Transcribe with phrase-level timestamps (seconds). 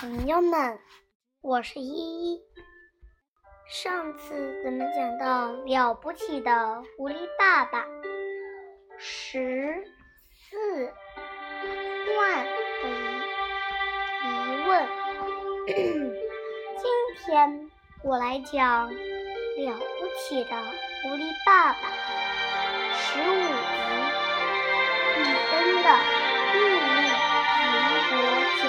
[0.00, 0.78] 朋友们，
[1.42, 2.40] 我是依依。
[3.68, 7.84] 上次咱们讲到了不起的狐狸爸爸
[8.96, 9.84] 十
[10.32, 10.90] 四
[12.18, 12.88] 万的
[14.24, 14.28] 疑
[14.66, 14.88] 问，
[15.66, 17.70] 今天
[18.02, 20.50] 我来讲了不起的
[21.02, 21.78] 狐狸爸爸
[22.94, 23.84] 十五集
[25.14, 25.20] 比
[25.52, 25.88] 恩的
[26.54, 26.88] 秘密
[27.60, 27.60] 苹
[28.08, 28.16] 果
[28.62, 28.64] 酒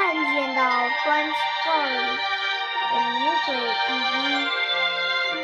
[0.00, 0.62] 看见到
[1.04, 1.28] 砖
[1.62, 4.16] 缝里泥水已经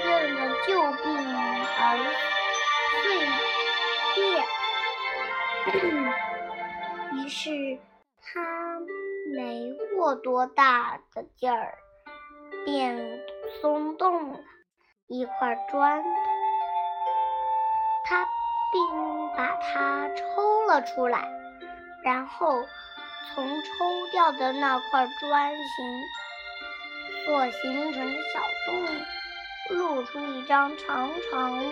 [0.02, 0.68] 润了旧
[1.02, 1.04] 病
[1.78, 1.80] 而
[3.02, 3.04] 碎
[4.16, 4.18] 裂，
[7.12, 7.78] 于是
[8.22, 8.80] 他
[9.34, 11.74] 没过多大的劲儿，
[12.64, 13.20] 便
[13.60, 14.38] 松动了
[15.06, 16.08] 一块砖头。
[18.06, 18.26] 他
[18.72, 18.80] 并
[19.36, 21.28] 把它抽了出来，
[22.02, 22.64] 然后
[23.34, 26.04] 从抽掉的那块砖形
[27.24, 28.86] 所形成的小洞，
[29.70, 31.66] 露出一张长长弧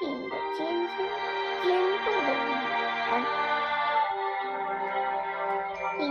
[0.00, 0.96] 顶的尖尖
[1.62, 1.66] 尖
[2.04, 2.52] 度的脸，
[5.98, 6.02] 并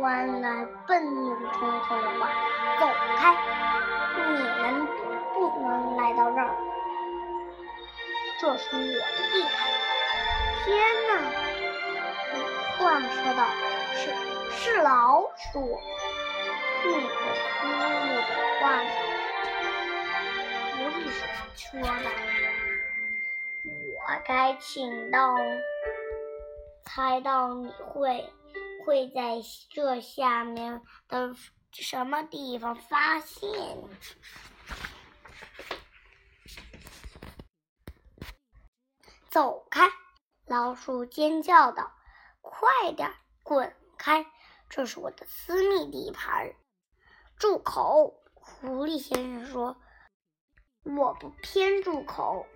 [0.00, 2.20] 钻来愤怒冲冲的话
[2.78, 2.82] ：“走
[3.16, 3.20] 开！
[4.16, 4.20] 你
[4.60, 4.86] 们
[5.34, 6.54] 不能来到这儿。”
[8.38, 9.50] 这是我的地盘！
[10.64, 10.76] 天
[11.08, 11.10] 哪！
[12.86, 13.42] 獾说道
[13.98, 14.14] ：“是
[14.52, 15.58] 是老鼠。”
[16.86, 17.70] 你个粗鲁
[18.14, 18.22] 的
[18.60, 18.62] 话！
[20.70, 21.10] 狐狸
[21.56, 21.90] 说道
[23.66, 25.34] ：“我该请到，
[26.84, 28.32] 猜到你会
[28.84, 31.34] 会在这下面的
[31.72, 33.50] 什么地方发现。”
[39.28, 39.90] 走开！
[40.46, 41.90] 老鼠尖叫道
[42.50, 43.12] ：“快点
[43.42, 44.24] 滚开！
[44.68, 46.52] 这是我的私密地盘。”
[47.38, 48.22] 住口！
[48.34, 49.76] 狐狸先生说
[50.84, 52.46] ：“我不偏住口。”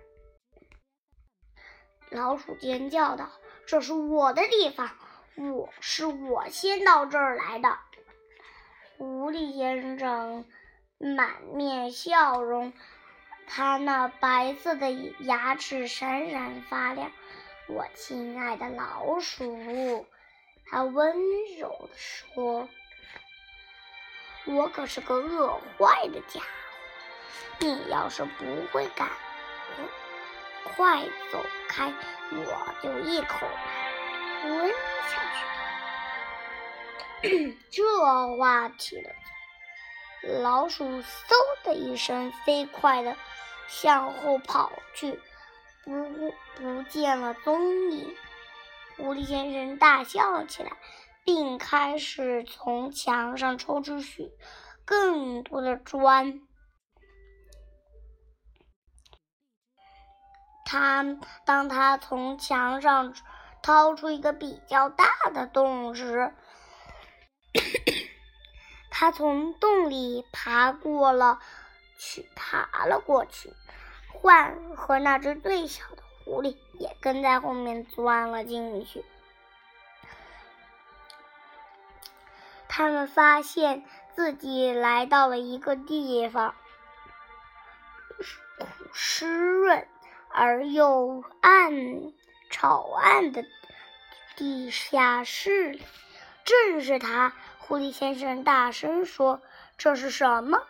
[2.09, 3.29] 老鼠尖叫道
[3.67, 4.89] ：“这是我的地方，
[5.35, 7.77] 我是我先到这儿来的。”
[8.97, 10.45] 狐狸先生
[10.97, 12.73] 满面笑容。
[13.47, 17.11] 他那白色的牙齿闪闪发亮。
[17.67, 20.05] 我亲爱的老鼠，
[20.65, 21.15] 它温
[21.57, 22.67] 柔地说
[24.45, 26.45] ：“我可是个饿坏的家伙。
[27.59, 29.07] 你要是不会赶，
[30.63, 31.93] 快走开，
[32.31, 33.47] 我就一口
[34.41, 34.69] 吞
[35.07, 35.21] 下
[37.21, 37.57] 去。
[37.71, 39.11] ”这话题了，
[40.41, 41.03] 老鼠嗖
[41.63, 43.15] 的一声，飞快的。
[43.67, 45.17] 向后跑去，
[45.83, 48.15] 不不见了踪影。
[48.97, 50.71] 狐狸先生大笑起来，
[51.23, 54.31] 并开始从墙上抽出许
[54.85, 56.41] 更多的砖。
[60.65, 63.13] 他当他从墙上
[63.63, 66.33] 掏出一个比较大的洞时，
[68.89, 71.39] 他从洞里爬过了。
[72.03, 73.53] 去爬了过去，
[74.21, 79.03] 獾和那只最小的狐狸也跟在后面钻了进去。
[82.67, 83.83] 他们发现
[84.15, 86.55] 自己来到了一个地方，
[88.93, 89.87] 湿润
[90.29, 92.13] 而又暗、
[92.49, 93.43] 潮暗的
[94.37, 95.81] 地下室里。
[96.45, 99.41] 正是他，狐狸先生大声说
[99.77, 100.63] ：“这是什么？”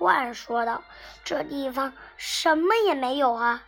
[0.00, 0.82] 獾说道
[1.24, 3.62] ：“这地方什么也没有啊！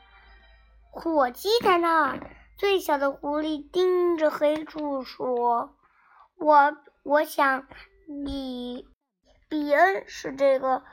[0.90, 2.18] 火鸡在那儿。”
[2.58, 5.74] 最小的狐狸盯着黑柱说
[6.38, 7.66] ：“我我想，
[8.24, 8.88] 比
[9.48, 10.84] 比恩是这个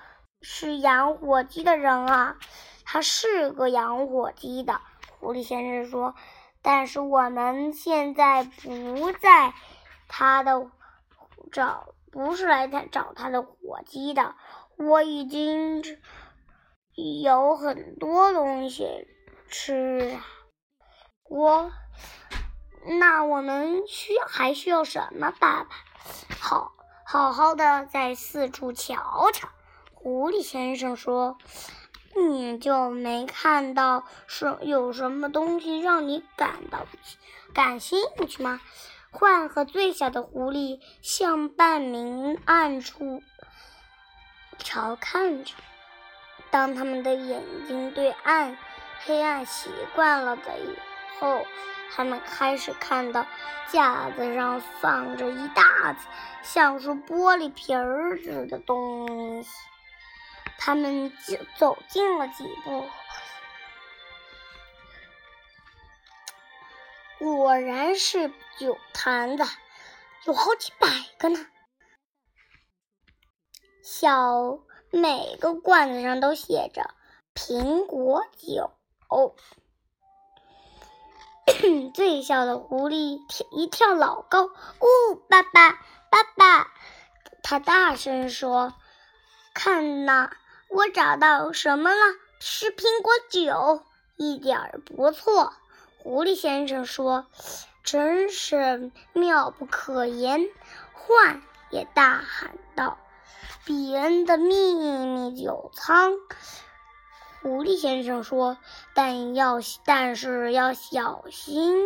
[0.41, 2.37] 是养火鸡的人啊，
[2.85, 4.81] 他是个养火鸡的。”
[5.19, 6.15] 狐狸先生说
[6.63, 9.53] ：“但是我们现在不在
[10.07, 10.71] 他的
[11.51, 14.35] 找，不是来他找他的火鸡的。”
[14.81, 15.83] 我已经
[16.95, 19.07] 有很多东西
[19.49, 20.25] 吃啊，
[21.29, 21.71] 我
[22.99, 25.31] 那我们需要还需要什么？
[25.37, 25.69] 爸爸，
[26.39, 26.71] 好
[27.05, 29.49] 好好的在四处瞧瞧。
[29.93, 31.37] 狐狸先生说
[32.15, 36.85] ：“你就没看到是有什么东西让你感到
[37.53, 37.99] 感兴
[38.29, 38.61] 趣吗？”
[39.11, 43.21] 獾和最小的狐狸向半明暗处。
[44.59, 45.55] 朝看着，
[46.51, 48.57] 当他们的眼睛对暗
[49.05, 50.77] 黑暗习惯了的以
[51.19, 51.45] 后，
[51.95, 53.25] 他们开始看到
[53.67, 56.05] 架子上放着一大子
[56.43, 59.49] 像是玻璃瓶儿似的东西。
[60.57, 62.87] 他们就走近了几步，
[67.17, 69.45] 果然是酒坛子，
[70.25, 71.47] 有好几百个呢。
[73.91, 74.59] 小
[74.91, 76.91] 每个罐子上都写着
[77.33, 78.71] “苹果酒”。
[81.95, 85.71] 最小的狐狸跳一跳老高，哦，爸爸，
[86.11, 86.71] 爸爸！
[87.41, 88.75] 他大声说
[89.55, 90.29] ：“看呐，
[90.69, 92.13] 我找到什么了？
[92.39, 93.83] 是苹果酒，
[94.17, 95.51] 一点儿不错。”
[95.97, 97.25] 狐狸先生说
[97.83, 100.47] ：“真是妙不可言。”
[100.93, 102.99] 獾也大喊道
[103.69, 106.13] ：“比恩的秘密酒仓。”
[107.43, 108.57] 狐狸先生说
[108.95, 111.77] ：“但要但是要小心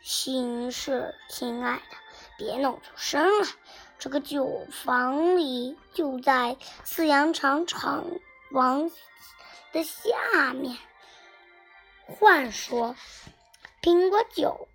[0.00, 1.96] 行事，亲爱的，
[2.38, 3.48] 别弄出声来。
[3.98, 8.04] 这个酒房里就在饲养场厂
[8.52, 8.88] 房
[9.72, 10.78] 的下面。”
[12.20, 12.94] 獾说
[13.82, 14.68] ：“苹果酒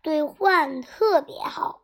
[0.00, 1.80] 对獾特别好，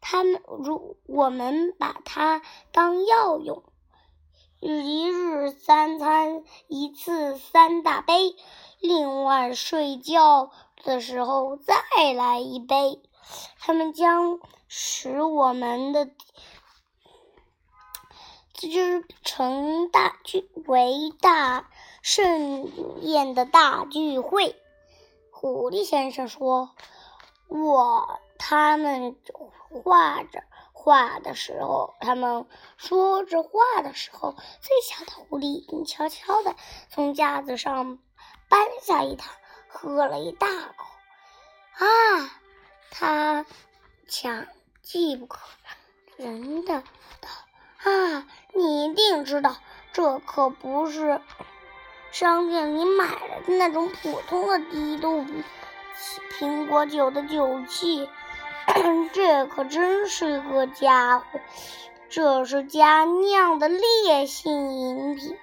[0.00, 2.42] 他们如我们把它
[2.72, 3.62] 当药用。”
[4.62, 8.36] 一日三餐一次三大杯，
[8.78, 10.50] 另外睡觉
[10.84, 13.00] 的时候再来一杯。
[13.58, 14.38] 他们将
[14.68, 16.10] 使我们的
[18.52, 21.70] 织成大聚为大
[22.02, 24.60] 盛宴的大聚会。
[25.30, 26.70] 狐狸先生说
[27.48, 28.20] ：“我
[28.50, 29.16] 他们
[29.70, 30.42] 画着。”
[30.82, 32.46] 画的时候，他们
[32.78, 36.56] 说着话的时候，最小的狐狸已经悄悄地
[36.88, 37.98] 从架子上
[38.48, 39.30] 搬下一汤，
[39.68, 40.86] 喝了一大口。
[41.74, 42.40] 啊，
[42.90, 43.44] 他
[44.08, 44.46] 强
[44.80, 45.38] 气不可
[46.16, 46.80] 人的
[47.20, 47.28] 道
[47.84, 49.56] ：“啊，你一定知道，
[49.92, 51.20] 这可不是
[52.10, 55.26] 商店里买来的那种普通的低度
[56.38, 58.08] 苹果酒的酒气。”
[59.12, 61.24] 这可真是个家伙！
[62.08, 65.36] 这是家酿的烈性饮品，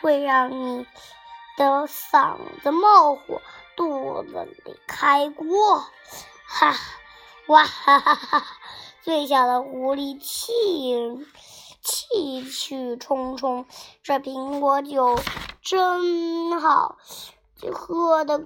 [0.00, 0.86] 会让你
[1.56, 3.40] 的嗓子冒火，
[3.76, 5.84] 肚子里开锅。
[6.46, 6.74] 哈，
[7.48, 8.42] 哇哈哈哈！
[9.02, 10.52] 最小的狐狸气
[11.82, 13.66] 气气冲冲，
[14.02, 15.18] 这苹果酒
[15.62, 16.96] 真好，
[17.72, 18.38] 喝的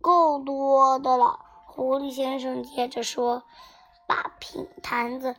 [0.00, 1.40] 够多的了。
[1.78, 3.44] 狐狸先生接着说。
[4.08, 5.36] 把品坛子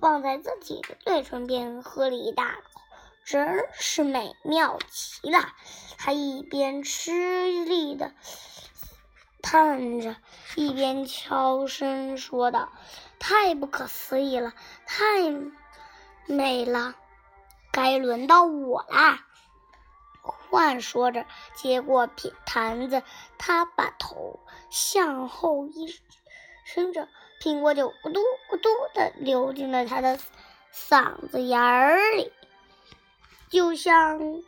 [0.00, 2.80] 放在自己的嘴唇边，喝了一大口，
[3.26, 5.52] 真是美妙极了。
[5.98, 8.14] 他一边吃力的
[9.42, 10.16] 叹着，
[10.56, 12.70] 一边悄声说道
[13.20, 14.54] ：“太不可思议了，
[14.86, 15.30] 太
[16.24, 16.94] 美了，
[17.70, 19.26] 该轮到我啦！”
[20.48, 23.02] 话说着，接过品坛子，
[23.36, 24.40] 他把头
[24.70, 25.94] 向后一
[26.64, 27.08] 伸着。
[27.42, 28.20] 苹果就咕嘟
[28.50, 30.18] 咕嘟的流进了他的
[30.74, 32.30] 嗓子眼儿里，
[33.48, 34.42] 就像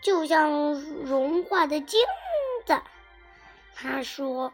[0.00, 2.00] 就像融化的金
[2.64, 2.80] 子。
[3.74, 4.52] 他说：“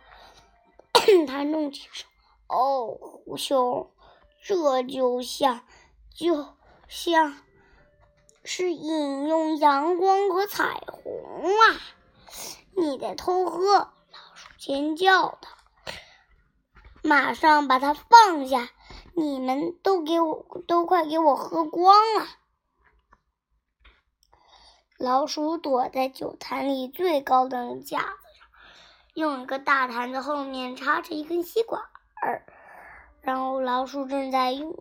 [1.29, 2.07] 他弄起手，
[2.47, 3.91] 哦，虎兄，
[4.43, 5.61] 这就像
[6.15, 6.57] 就
[6.89, 7.37] 像
[8.43, 11.77] 是饮用阳光和彩虹啊！
[12.75, 13.93] 你在偷喝！”
[14.59, 15.49] 尖叫道。
[17.03, 18.69] 马上把它放下！
[19.15, 22.27] 你们都给我，都快给我喝光了！
[24.99, 28.49] 老鼠躲在酒坛里最高的架子上，
[29.15, 31.83] 用一个大坛子后面插着一根吸管
[32.23, 32.45] 儿，
[33.21, 34.75] 然后老鼠正在用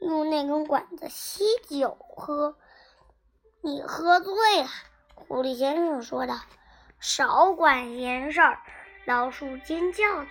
[0.00, 2.56] 用那根管子吸酒喝。
[3.62, 4.68] 你喝醉了，
[5.14, 6.34] 狐狸先生说道。
[7.00, 8.60] 少管闲事儿！
[9.08, 10.30] 老鼠尖叫道。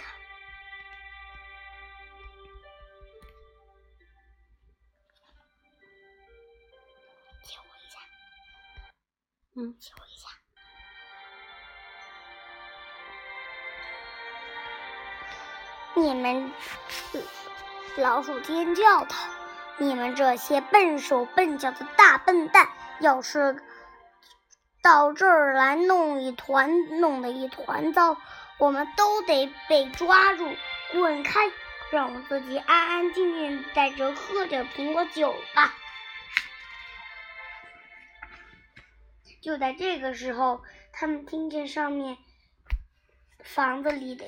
[9.55, 10.29] 嗯，请问一下，
[15.96, 16.51] 你们
[17.98, 19.15] 老鼠尖叫道
[19.79, 22.69] ：“你们这些笨手笨脚的大笨蛋，
[23.00, 23.60] 要是
[24.84, 28.15] 到这儿来弄一团，弄得一团糟，
[28.57, 30.55] 我们都得被抓住，
[30.91, 31.51] 滚开！
[31.91, 35.73] 让我自己安安静静在这喝点苹果酒吧。”
[39.41, 42.17] 就在这个时候，他们听见上面
[43.43, 44.25] 房子里的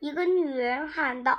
[0.00, 1.38] 一个女人喊道：“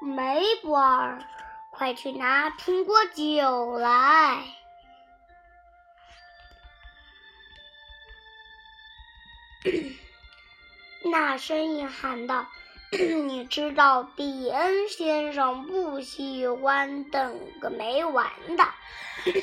[0.00, 1.24] 梅博尔，
[1.72, 4.44] 快去拿苹果酒来！”
[11.12, 12.46] 那声音喊道
[12.90, 18.64] ：“你知道，比恩先生不喜欢等个没完的，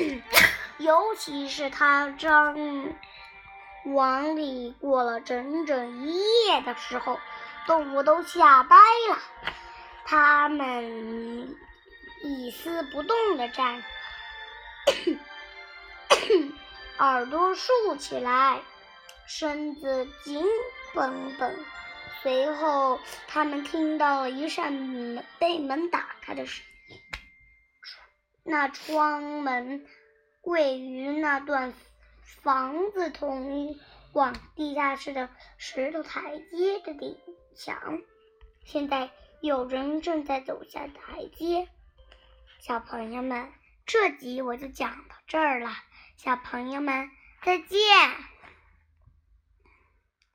[0.83, 2.91] 尤其是他正
[3.85, 7.19] 往里过了整整一夜的时候，
[7.67, 8.75] 动物都吓呆
[9.11, 9.19] 了。
[10.05, 11.55] 他们
[12.23, 13.83] 一丝不动的站，
[16.97, 18.59] 耳朵竖起来。”
[19.31, 20.43] 身子紧
[20.93, 21.55] 绷绷，
[22.21, 26.97] 随后他们听到了一扇门被门打开的声音。
[28.43, 29.85] 那窗门
[30.41, 31.73] 位于那段
[32.41, 33.75] 房子通
[34.13, 37.17] 往地下室的石头台阶的顶
[37.55, 38.01] 墙。
[38.65, 41.67] 现在有人正在走下台阶。
[42.59, 43.51] 小朋友们，
[43.85, 45.71] 这集我就讲到这儿了。
[46.17, 47.09] 小朋友们，
[47.43, 47.77] 再见。